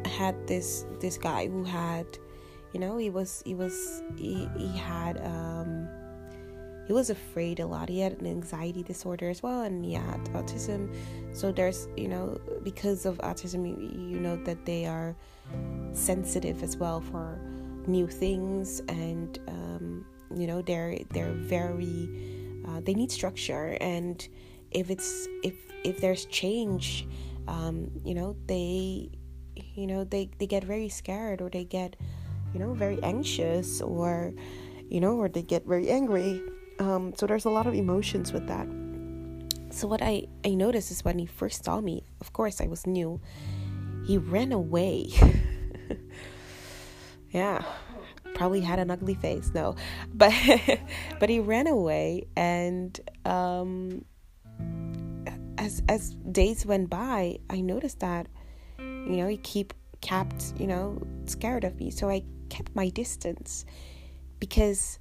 had 0.05 0.47
this 0.47 0.87
this 1.01 1.19
guy 1.19 1.49
who 1.49 1.65
had 1.65 2.07
you 2.73 2.81
know 2.81 2.97
he 2.97 3.11
was 3.11 3.43
he 3.45 3.55
was 3.55 4.03
he, 4.17 4.49
he 4.57 4.77
had 4.77 5.25
um 5.25 5.89
he 6.91 6.93
was 6.93 7.09
afraid 7.09 7.61
a 7.61 7.67
lot. 7.67 7.89
He 7.89 8.01
had 8.01 8.21
an 8.21 8.27
anxiety 8.27 8.83
disorder 8.83 9.31
as 9.31 9.45
well 9.45 9.63
and 9.63 9.85
he 9.85 9.93
had 9.93 10.25
autism. 10.33 10.93
So 11.33 11.53
there's 11.53 11.87
you 11.97 12.09
know 12.09 12.41
because 12.65 13.07
of 13.07 13.19
autism 13.19 13.65
you, 13.65 13.77
you 14.15 14.19
know 14.19 14.35
that 14.43 14.67
they 14.67 14.87
are 14.87 15.15
sensitive 15.93 16.65
as 16.65 16.77
well 16.77 17.01
for 17.01 17.41
new 17.87 18.09
things 18.09 18.81
and 18.89 19.39
um, 19.47 20.05
you 20.35 20.49
know 20.49 20.63
they're 20.63 20.99
they're 21.11 21.33
very 21.33 22.09
uh, 22.67 22.81
they 22.81 22.95
need 22.95 23.13
structure. 23.13 23.79
And 23.81 24.27
if 24.73 24.91
it's 24.91 25.29
if 25.45 25.55
if 25.85 26.01
there's 26.01 26.25
change 26.27 27.07
um, 27.47 27.91
you 28.05 28.15
know 28.15 28.37
they 28.47 29.11
you 29.75 29.87
know 29.87 30.03
they 30.03 30.29
they 30.39 30.47
get 30.47 30.65
very 30.65 30.89
scared 30.89 31.41
or 31.41 31.51
they 31.51 31.65
get 31.65 31.97
you 32.53 32.61
know 32.61 32.75
very 32.75 33.03
anxious 33.03 33.81
or 33.81 34.33
you 34.89 35.01
know 35.01 35.17
or 35.17 35.29
they 35.29 35.43
get 35.43 35.67
very 35.67 35.91
angry. 35.91 36.43
Um, 36.79 37.13
so 37.17 37.27
there's 37.27 37.45
a 37.45 37.51
lot 37.51 37.67
of 37.67 37.75
emotions 37.75 38.33
with 38.33 38.47
that. 38.49 38.67
So 39.73 39.87
what 39.87 40.03
i 40.03 40.27
i 40.45 40.55
noticed 40.55 40.91
is 40.91 41.05
when 41.05 41.19
he 41.19 41.27
first 41.27 41.65
saw 41.65 41.81
me 41.81 42.03
of 42.21 42.33
course 42.33 42.61
i 42.61 42.67
was 42.67 42.87
new 42.87 43.21
he 44.07 44.19
ran 44.19 44.53
away. 44.53 45.11
Yeah 47.31 47.63
probably 48.35 48.61
had 48.61 48.79
an 48.79 48.91
ugly 48.91 49.15
face 49.15 49.53
no. 49.55 49.77
But 50.15 50.33
but 51.21 51.29
he 51.29 51.39
ran 51.39 51.67
away 51.69 52.27
and 52.37 52.99
um 53.25 54.05
as 55.59 55.83
as 55.89 56.17
days 56.33 56.67
went 56.67 56.91
by 56.91 57.39
i 57.51 57.61
noticed 57.61 58.01
that 58.01 58.27
you 58.79 59.17
know 59.17 59.29
he 59.29 59.37
keep 59.37 59.75
kept 60.01 60.55
you 60.59 60.67
know 60.67 61.01
scared 61.27 61.65
of 61.65 61.79
me. 61.79 61.91
So 61.91 62.09
i 62.09 62.23
kept 62.51 62.75
my 62.75 62.89
distance 62.91 63.65
because 64.39 64.99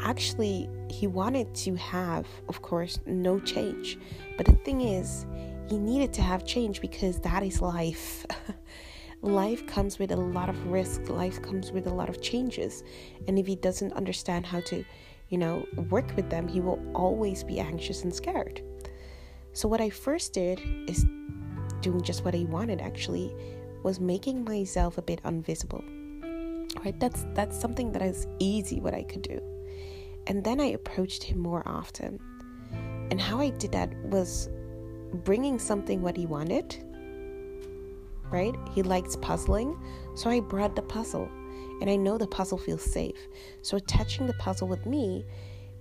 actually 0.00 0.68
he 0.88 1.06
wanted 1.06 1.54
to 1.54 1.74
have 1.74 2.26
of 2.48 2.62
course 2.62 2.98
no 3.06 3.38
change. 3.40 3.98
But 4.36 4.46
the 4.46 4.54
thing 4.64 4.80
is 4.80 5.26
he 5.68 5.78
needed 5.78 6.12
to 6.14 6.22
have 6.22 6.46
change 6.46 6.80
because 6.80 7.20
that 7.20 7.42
is 7.42 7.60
life. 7.60 8.24
Life 9.20 9.66
comes 9.66 9.98
with 9.98 10.12
a 10.12 10.16
lot 10.16 10.48
of 10.48 10.68
risk. 10.68 11.08
Life 11.08 11.42
comes 11.42 11.72
with 11.72 11.88
a 11.88 11.92
lot 11.92 12.08
of 12.08 12.22
changes. 12.22 12.84
And 13.26 13.36
if 13.36 13.48
he 13.48 13.56
doesn't 13.56 13.92
understand 13.94 14.46
how 14.46 14.60
to 14.60 14.84
you 15.28 15.38
know 15.38 15.66
work 15.90 16.14
with 16.16 16.30
them 16.30 16.48
he 16.48 16.60
will 16.60 16.80
always 16.94 17.44
be 17.44 17.60
anxious 17.60 18.02
and 18.04 18.14
scared. 18.14 18.62
So 19.52 19.68
what 19.68 19.80
i 19.80 19.90
first 19.90 20.32
did 20.32 20.60
is 20.88 21.04
doing 21.80 22.02
just 22.02 22.24
what 22.24 22.34
i 22.34 22.44
wanted 22.48 22.80
actually 22.80 23.34
was 23.82 24.00
making 24.00 24.44
myself 24.44 24.98
a 24.98 25.02
bit 25.02 25.20
invisible 25.24 25.84
right 26.84 26.98
that's 27.00 27.26
that's 27.34 27.58
something 27.58 27.92
that 27.92 28.02
is 28.02 28.26
easy 28.38 28.80
what 28.80 28.94
i 28.94 29.02
could 29.02 29.22
do 29.22 29.40
and 30.26 30.44
then 30.44 30.60
i 30.60 30.66
approached 30.66 31.22
him 31.22 31.38
more 31.38 31.62
often 31.66 32.18
and 33.10 33.20
how 33.20 33.40
i 33.40 33.50
did 33.50 33.72
that 33.72 33.94
was 34.04 34.48
bringing 35.24 35.58
something 35.58 36.02
what 36.02 36.16
he 36.16 36.26
wanted 36.26 36.84
right? 38.30 38.54
He 38.72 38.82
likes 38.82 39.16
puzzling. 39.16 39.78
So 40.14 40.30
I 40.30 40.40
brought 40.40 40.76
the 40.76 40.82
puzzle. 40.82 41.28
And 41.80 41.88
I 41.88 41.96
know 41.96 42.18
the 42.18 42.26
puzzle 42.26 42.58
feels 42.58 42.82
safe. 42.82 43.16
So 43.62 43.76
attaching 43.76 44.26
the 44.26 44.34
puzzle 44.34 44.66
with 44.66 44.84
me 44.84 45.24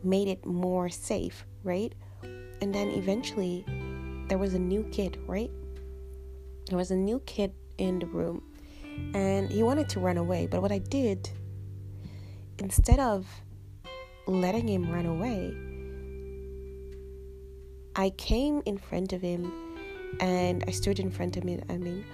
made 0.04 0.28
it 0.28 0.46
more 0.46 0.90
safe, 0.90 1.46
right? 1.64 1.94
And 2.62 2.74
then 2.74 2.90
eventually 2.90 3.66
there 4.28 4.38
was 4.38 4.54
a 4.54 4.60
new 4.60 4.84
kid, 4.92 5.18
right? 5.26 5.50
There 6.68 6.78
was 6.78 6.92
a 6.92 6.96
new 6.96 7.20
kid 7.22 7.54
in 7.78 8.00
the 8.00 8.06
room 8.06 8.42
and 9.14 9.52
he 9.52 9.64
wanted 9.64 9.90
to 9.90 10.00
run 10.00 10.18
away. 10.18 10.48
But 10.48 10.62
what 10.62 10.72
I 10.72 10.80
did, 10.80 11.30
instead 12.60 13.00
of 13.00 13.26
letting 14.26 14.68
him 14.68 14.90
run 14.92 15.06
away, 15.06 15.56
I 17.96 18.12
came 18.12 18.62
in 18.66 18.78
front 18.78 19.14
of 19.14 19.22
him 19.22 19.52
and 20.20 20.64
I 20.68 20.72
stood 20.72 21.00
in 21.00 21.10
front 21.10 21.38
of 21.38 21.44
him. 21.44 21.64
I 21.70 21.78
mean, 21.78 22.06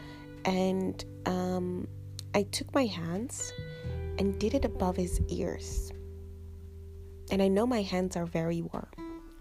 and 0.46 1.04
um, 1.26 1.88
I 2.34 2.44
took 2.44 2.74
my 2.74 2.86
hands 2.86 3.52
and 4.20 4.38
did 4.40 4.54
it 4.54 4.66
above 4.66 4.96
his 4.96 5.20
ears. 5.30 5.92
And 7.32 7.42
I 7.42 7.48
know 7.48 7.66
my 7.66 7.82
hands 7.82 8.16
are 8.16 8.26
very 8.26 8.62
warm. 8.62 8.88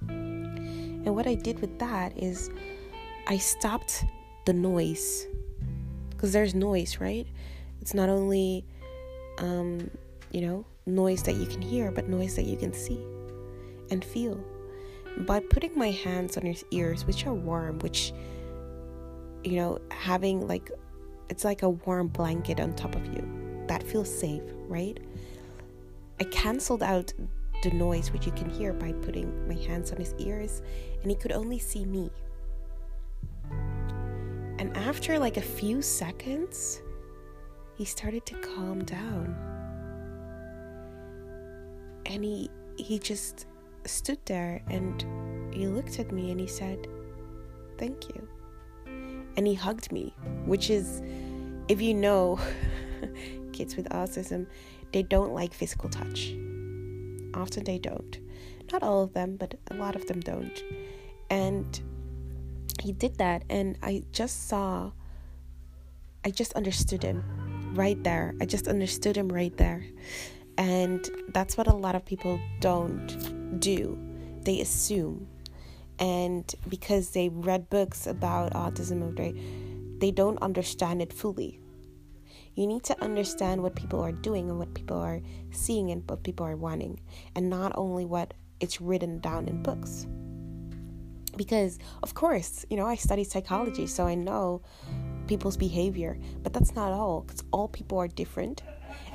And 0.09 1.15
what 1.15 1.27
I 1.27 1.35
did 1.35 1.61
with 1.61 1.79
that 1.81 2.17
is 2.17 2.49
I 3.27 3.37
stopped 3.37 4.05
the 4.47 4.53
noise 4.53 5.27
because 6.23 6.33
there's 6.33 6.55
noise, 6.55 6.99
right? 7.01 7.27
It's 7.81 7.95
not 7.95 8.09
only, 8.09 8.65
um, 9.39 9.91
you 10.31 10.41
know, 10.43 10.65
noise 10.87 11.25
that 11.25 11.35
you 11.35 11.47
can 11.47 11.61
hear, 11.61 11.91
but 11.91 12.09
noise 12.09 12.37
that 12.37 12.45
you 12.45 12.57
can 12.57 12.73
see 12.73 13.05
and 13.91 14.05
feel. 14.05 14.41
By 15.27 15.41
putting 15.41 15.77
my 15.77 15.91
hands 15.91 16.37
on 16.37 16.45
his 16.45 16.65
ears, 16.71 17.05
which 17.07 17.27
are 17.27 17.35
warm, 17.35 17.81
which, 17.81 18.13
you 19.43 19.57
know, 19.57 19.81
having 19.91 20.47
like 20.47 20.71
it's 21.29 21.45
like 21.45 21.63
a 21.65 21.71
warm 21.71 22.07
blanket 22.07 22.61
on 22.61 22.73
top 22.75 22.95
of 22.95 23.05
you. 23.07 23.65
That 23.67 23.83
feels 23.83 24.09
safe, 24.09 24.45
right? 24.69 25.01
I 26.21 26.25
canceled 26.25 26.85
out 26.85 27.13
the 27.65 27.73
noise 27.73 28.13
which 28.13 28.27
you 28.27 28.33
can 28.33 28.49
hear 28.49 28.73
by 28.73 28.93
putting 28.93 29.49
my 29.49 29.55
hands 29.55 29.91
on 29.91 29.99
his 29.99 30.15
ears, 30.19 30.63
and 31.03 31.11
he 31.11 31.17
could 31.17 31.33
only 31.33 31.59
see 31.59 31.85
me. 31.85 32.13
And 34.63 34.77
after 34.77 35.19
like 35.19 35.39
a 35.39 35.43
few 35.43 35.83
seconds, 35.83 36.83
he 37.75 37.85
started 37.85 38.25
to 38.27 38.37
calm 38.37 38.85
down. 38.85 39.35
And 42.07 42.23
he 42.23 42.49
he 42.77 43.01
just 43.01 43.47
stood 43.87 44.21
there 44.25 44.63
and 44.71 45.05
he 45.53 45.67
looked 45.67 45.99
at 45.99 46.13
me 46.13 46.31
and 46.31 46.39
he 46.39 46.47
said, 46.47 46.87
"Thank 47.77 48.09
you." 48.11 48.29
And 49.37 49.49
he 49.49 49.55
hugged 49.55 49.91
me, 49.91 50.15
which 50.47 50.71
is 50.71 51.03
if 51.67 51.83
you 51.83 51.93
know 51.93 52.39
kids 53.53 53.75
with 53.75 53.89
autism, 53.89 54.47
they 54.93 55.03
don't 55.03 55.35
like 55.35 55.53
physical 55.53 55.91
touch. 55.91 56.37
Often 57.35 57.65
they 57.65 57.81
don't. 57.81 58.17
Not 58.71 58.85
all 58.85 59.03
of 59.03 59.13
them, 59.13 59.35
but 59.35 59.59
a 59.73 59.75
lot 59.75 59.97
of 59.97 60.07
them 60.07 60.21
don't. 60.21 60.63
And 61.31 61.83
he 62.83 62.93
did 62.93 63.19
that, 63.19 63.45
and 63.49 63.79
I 63.83 64.03
just 64.13 64.49
saw, 64.49 64.91
I 66.25 66.31
just 66.31 66.53
understood 66.55 67.03
him. 67.03 67.23
right 67.75 68.03
there. 68.05 68.35
I 68.41 68.47
just 68.47 68.69
understood 68.69 69.17
him 69.17 69.29
right 69.29 69.57
there. 69.57 69.85
And 70.59 71.09
that's 71.29 71.57
what 71.57 71.67
a 71.67 71.75
lot 71.75 71.95
of 71.95 72.05
people 72.05 72.39
don't 72.61 73.61
do. 73.61 73.99
They 74.43 74.61
assume. 74.61 75.27
And 75.99 76.53
because 76.69 77.11
they 77.11 77.29
read 77.29 77.71
books 77.71 78.07
about 78.07 78.53
autism 78.53 79.17
they, 79.17 79.35
they 79.99 80.11
don't 80.11 80.41
understand 80.43 81.01
it 81.01 81.13
fully. 81.13 81.61
You 82.55 82.67
need 82.67 82.83
to 82.85 83.01
understand 83.03 83.63
what 83.63 83.77
people 83.77 84.01
are 84.01 84.13
doing 84.13 84.51
and 84.51 84.59
what 84.59 84.75
people 84.75 84.99
are 84.99 85.23
seeing 85.51 85.91
and 85.91 86.03
what 86.09 86.23
people 86.23 86.45
are 86.45 86.57
wanting, 86.57 87.01
and 87.35 87.49
not 87.49 87.73
only 87.77 88.05
what 88.05 88.35
it's 88.61 88.81
written 88.81 89.21
down 89.21 89.49
in 89.49 89.63
books. 89.63 90.07
Because, 91.37 91.79
of 92.03 92.15
course, 92.15 92.67
you 92.69 92.77
know, 92.77 92.87
I 92.87 92.97
study 92.97 93.25
psychology, 93.25 93.87
so 93.87 94.07
I 94.07 94.15
know 94.15 94.63
people's 95.27 95.57
behavior, 95.57 96.19
but 96.43 96.53
that's 96.53 96.75
not 96.75 96.93
all, 96.93 97.23
because 97.23 97.43
all 97.53 97.69
people 97.69 97.99
are 97.99 98.09
different. 98.09 98.63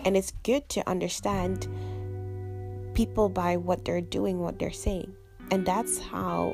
And 0.05 0.17
it's 0.17 0.31
good 0.43 0.67
to 0.69 0.89
understand 0.89 1.67
people 2.93 3.29
by 3.29 3.57
what 3.57 3.85
they're 3.85 4.01
doing, 4.01 4.39
what 4.39 4.57
they're 4.57 4.71
saying. 4.71 5.13
And 5.51 5.65
that's 5.65 5.99
how 5.99 6.53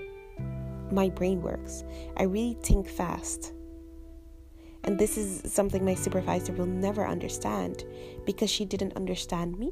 my 0.91 1.09
brain 1.09 1.41
works. 1.41 1.83
I 2.17 2.23
really 2.23 2.57
think 2.61 2.87
fast. 2.87 3.53
And 4.83 4.99
this 4.99 5.17
is 5.17 5.51
something 5.51 5.85
my 5.85 5.95
supervisor 5.95 6.51
will 6.51 6.65
never 6.65 7.07
understand 7.07 7.85
because 8.25 8.49
she 8.49 8.65
didn't 8.65 8.97
understand 8.97 9.57
me. 9.57 9.71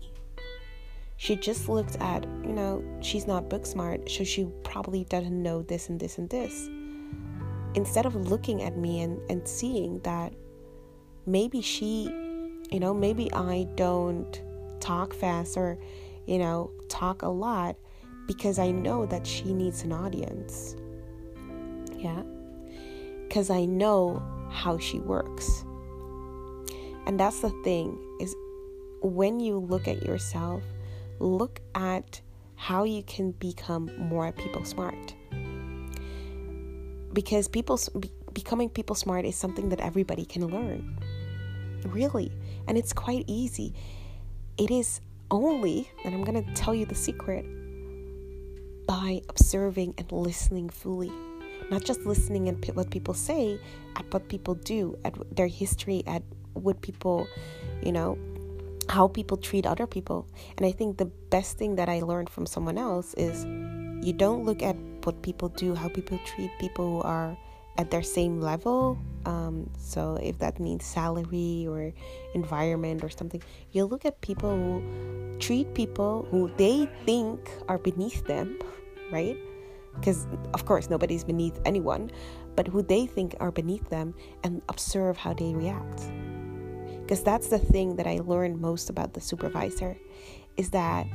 She 1.21 1.35
just 1.35 1.69
looked 1.69 1.97
at, 1.97 2.23
you 2.43 2.51
know, 2.51 2.83
she's 2.99 3.27
not 3.27 3.47
book 3.47 3.67
smart, 3.67 4.09
so 4.09 4.23
she 4.23 4.47
probably 4.63 5.03
doesn't 5.03 5.43
know 5.43 5.61
this 5.61 5.87
and 5.87 5.99
this 5.99 6.17
and 6.17 6.27
this. 6.31 6.67
Instead 7.75 8.07
of 8.07 8.15
looking 8.15 8.63
at 8.63 8.75
me 8.75 9.01
and, 9.01 9.21
and 9.29 9.47
seeing 9.47 9.99
that 9.99 10.33
maybe 11.27 11.61
she, 11.61 12.05
you 12.71 12.79
know, 12.79 12.91
maybe 12.91 13.31
I 13.33 13.67
don't 13.75 14.41
talk 14.79 15.13
fast 15.13 15.57
or, 15.57 15.77
you 16.25 16.39
know, 16.39 16.71
talk 16.89 17.21
a 17.21 17.29
lot 17.29 17.75
because 18.25 18.57
I 18.57 18.71
know 18.71 19.05
that 19.05 19.27
she 19.27 19.53
needs 19.53 19.83
an 19.83 19.91
audience. 19.91 20.75
Yeah. 21.97 22.23
Because 23.27 23.51
I 23.51 23.65
know 23.65 24.23
how 24.49 24.79
she 24.79 24.97
works. 24.97 25.63
And 27.05 27.19
that's 27.19 27.41
the 27.41 27.51
thing 27.63 27.95
is 28.19 28.35
when 29.03 29.39
you 29.39 29.59
look 29.59 29.87
at 29.87 30.01
yourself, 30.01 30.63
look 31.21 31.61
at 31.75 32.21
how 32.55 32.83
you 32.83 33.03
can 33.03 33.31
become 33.31 33.91
more 33.97 34.31
people 34.31 34.65
smart. 34.65 35.15
Because 37.13 37.47
people 37.47 37.79
becoming 38.33 38.69
people 38.69 38.95
smart 38.95 39.25
is 39.25 39.35
something 39.35 39.69
that 39.69 39.79
everybody 39.79 40.25
can 40.25 40.47
learn. 40.47 40.97
Really, 41.85 42.31
and 42.67 42.77
it's 42.77 42.93
quite 42.93 43.25
easy. 43.27 43.73
It 44.57 44.71
is 44.71 45.01
only, 45.29 45.89
and 46.05 46.13
I'm 46.13 46.23
going 46.23 46.43
to 46.43 46.53
tell 46.53 46.75
you 46.75 46.85
the 46.85 46.95
secret, 46.95 47.45
by 48.85 49.21
observing 49.29 49.95
and 49.97 50.11
listening 50.11 50.69
fully 50.69 51.11
not 51.71 51.83
just 51.83 52.05
listening 52.05 52.49
at 52.49 52.75
what 52.75 52.91
people 52.91 53.13
say, 53.13 53.57
at 53.95 54.13
what 54.13 54.27
people 54.27 54.55
do, 54.55 54.97
at 55.05 55.15
their 55.35 55.47
history, 55.47 56.03
at 56.05 56.21
what 56.53 56.81
people, 56.81 57.27
you 57.81 57.93
know, 57.93 58.17
how 58.91 59.07
people 59.07 59.37
treat 59.37 59.65
other 59.65 59.87
people. 59.87 60.27
And 60.57 60.65
I 60.65 60.73
think 60.73 60.97
the 60.97 61.09
best 61.31 61.57
thing 61.57 61.77
that 61.77 61.87
I 61.87 62.01
learned 62.01 62.29
from 62.29 62.45
someone 62.45 62.77
else 62.77 63.13
is 63.15 63.45
you 64.05 64.11
don't 64.11 64.43
look 64.43 64.61
at 64.61 64.75
what 65.03 65.21
people 65.21 65.47
do, 65.47 65.73
how 65.73 65.87
people 65.87 66.19
treat 66.25 66.51
people 66.59 66.85
who 66.91 67.01
are 67.07 67.37
at 67.77 67.89
their 67.89 68.03
same 68.03 68.41
level. 68.41 68.97
Um, 69.25 69.69
so 69.79 70.19
if 70.21 70.39
that 70.39 70.59
means 70.59 70.83
salary 70.83 71.67
or 71.69 71.93
environment 72.35 73.01
or 73.01 73.09
something, 73.09 73.41
you 73.71 73.85
look 73.85 74.03
at 74.03 74.19
people 74.19 74.51
who 74.51 75.37
treat 75.39 75.73
people 75.73 76.27
who 76.29 76.51
they 76.57 76.89
think 77.05 77.39
are 77.69 77.77
beneath 77.77 78.27
them, 78.27 78.59
right? 79.09 79.37
because 79.99 80.25
of 80.53 80.65
course 80.65 80.89
nobody's 80.89 81.23
beneath 81.23 81.59
anyone, 81.65 82.09
but 82.55 82.67
who 82.67 82.81
they 82.81 83.05
think 83.05 83.35
are 83.39 83.51
beneath 83.51 83.89
them 83.89 84.13
and 84.43 84.61
observe 84.69 85.17
how 85.17 85.33
they 85.33 85.53
react. 85.53 86.09
Because 87.11 87.25
that's 87.25 87.49
the 87.49 87.59
thing 87.59 87.97
that 87.97 88.07
I 88.07 88.21
learned 88.23 88.61
most 88.61 88.89
about 88.89 89.11
the 89.13 89.19
supervisor 89.19 89.97
is 90.55 90.69
that 90.69 91.05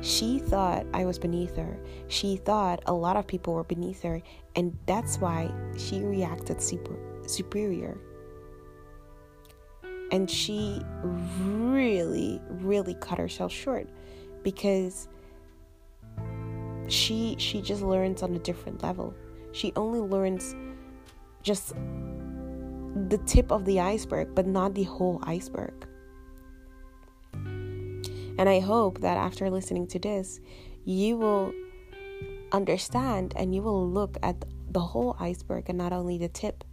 she 0.00 0.38
thought 0.38 0.86
I 0.94 1.04
was 1.04 1.18
beneath 1.18 1.56
her. 1.56 1.80
She 2.06 2.36
thought 2.36 2.80
a 2.86 2.92
lot 2.92 3.16
of 3.16 3.26
people 3.26 3.54
were 3.54 3.64
beneath 3.64 4.02
her, 4.02 4.22
and 4.54 4.78
that's 4.86 5.18
why 5.18 5.50
she 5.76 5.98
reacted 5.98 6.62
super, 6.62 6.96
superior. 7.26 7.98
And 10.12 10.30
she 10.30 10.80
really, 11.40 12.40
really 12.48 12.94
cut 12.94 13.18
herself 13.18 13.50
short 13.50 13.88
because 14.44 15.08
she 16.86 17.34
she 17.40 17.60
just 17.60 17.82
learns 17.82 18.22
on 18.22 18.32
a 18.36 18.38
different 18.38 18.82
level 18.82 19.14
she 19.52 19.72
only 19.76 20.00
learns 20.00 20.54
just 21.42 21.74
the 23.08 23.18
tip 23.18 23.50
of 23.50 23.64
the 23.64 23.80
iceberg 23.80 24.34
but 24.34 24.46
not 24.46 24.74
the 24.74 24.84
whole 24.84 25.20
iceberg 25.24 25.86
and 27.34 28.48
i 28.48 28.60
hope 28.60 29.00
that 29.00 29.16
after 29.16 29.48
listening 29.50 29.86
to 29.86 29.98
this 29.98 30.40
you 30.84 31.16
will 31.16 31.52
understand 32.52 33.32
and 33.36 33.54
you 33.54 33.62
will 33.62 33.88
look 33.88 34.16
at 34.22 34.44
the 34.70 34.80
whole 34.80 35.16
iceberg 35.18 35.64
and 35.68 35.78
not 35.78 35.92
only 35.92 36.18
the 36.18 36.28
tip 36.28 36.64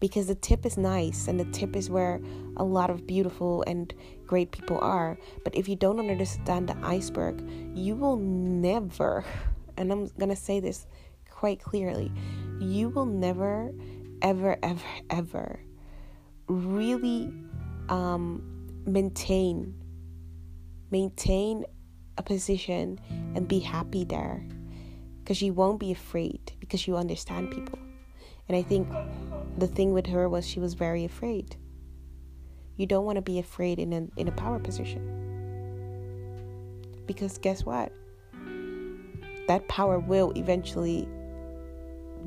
because 0.00 0.26
the 0.26 0.34
tip 0.34 0.64
is 0.64 0.78
nice 0.78 1.28
and 1.28 1.38
the 1.38 1.44
tip 1.44 1.76
is 1.76 1.90
where 1.90 2.20
a 2.56 2.64
lot 2.64 2.90
of 2.90 3.06
beautiful 3.06 3.62
and 3.66 3.94
great 4.26 4.50
people 4.50 4.78
are. 4.80 5.18
But 5.44 5.54
if 5.54 5.68
you 5.68 5.76
don't 5.76 6.00
understand 6.00 6.68
the 6.68 6.76
iceberg, 6.82 7.46
you 7.74 7.94
will 7.94 8.16
never, 8.16 9.24
and 9.76 9.92
I'm 9.92 10.10
gonna 10.18 10.34
say 10.34 10.58
this 10.58 10.86
quite 11.30 11.62
clearly, 11.62 12.10
you 12.58 12.88
will 12.88 13.06
never, 13.06 13.72
ever, 14.22 14.56
ever, 14.62 14.84
ever 15.10 15.60
really 16.48 17.32
um, 17.88 18.42
maintain 18.86 19.74
maintain 20.90 21.64
a 22.18 22.22
position 22.22 22.98
and 23.36 23.46
be 23.46 23.60
happy 23.60 24.02
there 24.02 24.44
because 25.22 25.40
you 25.40 25.52
won't 25.52 25.78
be 25.78 25.92
afraid 25.92 26.52
because 26.58 26.88
you 26.88 26.96
understand 26.96 27.48
people 27.52 27.78
and 28.48 28.56
i 28.56 28.62
think 28.62 28.88
the 29.58 29.66
thing 29.66 29.92
with 29.92 30.06
her 30.06 30.28
was 30.28 30.46
she 30.46 30.60
was 30.60 30.74
very 30.74 31.04
afraid. 31.04 31.56
You 32.76 32.86
don't 32.86 33.04
want 33.04 33.16
to 33.16 33.22
be 33.22 33.38
afraid 33.38 33.78
in 33.78 33.92
a, 33.92 34.08
in 34.18 34.28
a 34.28 34.32
power 34.32 34.58
position. 34.58 35.16
Because 37.06 37.38
guess 37.38 37.64
what? 37.64 37.92
That 39.48 39.66
power 39.68 39.98
will 39.98 40.32
eventually 40.36 41.08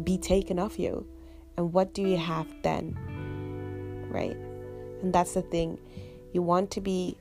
be 0.04 0.18
taken 0.18 0.60
off 0.60 0.78
you. 0.78 1.08
And 1.58 1.74
what 1.74 1.94
do 1.94 2.02
you 2.02 2.18
have 2.18 2.48
then? 2.64 2.98
Right? 4.10 4.38
And 5.02 5.14
that's 5.14 5.34
the 5.34 5.42
thing. 5.42 5.80
You 6.34 6.42
want 6.42 6.72
to 6.72 6.82
be 6.82 7.18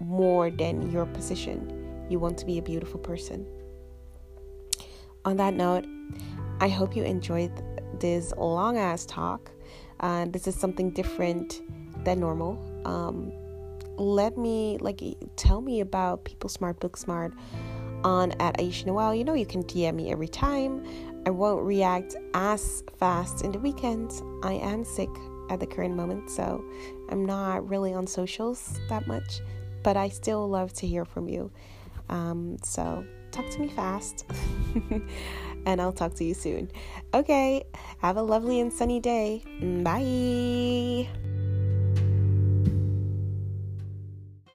more 0.00 0.50
than 0.50 0.90
your 0.92 1.06
position, 1.06 2.06
you 2.08 2.18
want 2.18 2.38
to 2.38 2.46
be 2.46 2.58
a 2.58 2.62
beautiful 2.62 3.00
person. 3.00 3.46
On 5.24 5.36
that 5.36 5.54
note, 5.54 5.86
I 6.60 6.68
hope 6.68 6.96
you 6.96 7.02
enjoyed 7.02 7.52
this 8.00 8.32
long 8.36 8.78
ass 8.78 9.04
talk. 9.06 9.50
Uh, 10.00 10.26
this 10.28 10.46
is 10.46 10.54
something 10.54 10.90
different 10.90 11.60
than 12.04 12.20
normal. 12.20 12.56
Um, 12.84 13.32
let 13.96 14.38
me 14.38 14.78
like 14.80 15.02
tell 15.36 15.60
me 15.60 15.80
about 15.80 16.24
people 16.24 16.48
smart 16.48 16.78
book 16.78 16.96
smart 16.96 17.32
on 18.04 18.32
at 18.40 18.60
Ayesha 18.60 18.86
Noelle. 18.86 19.14
You 19.14 19.24
know 19.24 19.34
you 19.34 19.46
can 19.46 19.64
DM 19.64 19.96
me 19.96 20.12
every 20.12 20.28
time. 20.28 20.84
I 21.26 21.30
won't 21.30 21.64
react 21.64 22.16
as 22.34 22.82
fast 22.98 23.42
in 23.42 23.52
the 23.52 23.58
weekend. 23.58 24.12
I 24.42 24.54
am 24.54 24.84
sick 24.84 25.10
at 25.50 25.60
the 25.60 25.66
current 25.66 25.94
moment, 25.94 26.30
so 26.30 26.64
I'm 27.10 27.24
not 27.24 27.68
really 27.68 27.92
on 27.92 28.06
socials 28.06 28.80
that 28.88 29.06
much, 29.06 29.40
but 29.82 29.96
I 29.96 30.08
still 30.08 30.48
love 30.48 30.72
to 30.74 30.86
hear 30.86 31.04
from 31.04 31.28
you. 31.28 31.50
Um, 32.08 32.56
so 32.62 33.04
talk 33.30 33.48
to 33.50 33.60
me 33.60 33.68
fast. 33.68 34.24
and 35.66 35.80
I'll 35.80 35.92
talk 35.92 36.14
to 36.14 36.24
you 36.24 36.34
soon. 36.34 36.70
Okay, 37.14 37.64
have 37.98 38.16
a 38.16 38.22
lovely 38.22 38.60
and 38.60 38.72
sunny 38.72 39.00
day. 39.00 39.42
Bye. 39.82 41.08